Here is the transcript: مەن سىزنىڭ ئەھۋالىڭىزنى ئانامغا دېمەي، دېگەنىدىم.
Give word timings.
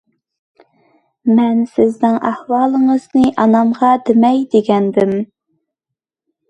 مەن 1.39 1.59
سىزنىڭ 1.75 2.17
ئەھۋالىڭىزنى 2.31 3.27
ئانامغا 3.45 3.93
دېمەي، 4.09 4.45
دېگەنىدىم. 4.57 5.19